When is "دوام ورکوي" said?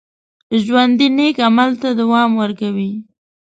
1.99-2.91